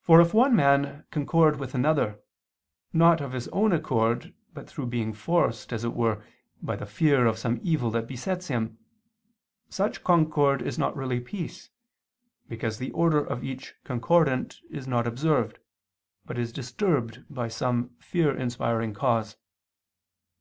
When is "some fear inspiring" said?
17.46-18.92